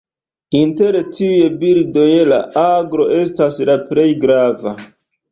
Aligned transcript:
Inter 0.59 0.95
tiuj 1.17 1.49
birdoj 1.59 2.05
la 2.29 2.39
aglo 2.61 3.05
estas 3.17 3.59
la 3.71 3.75
plej 3.91 4.07
grava. 4.25 4.73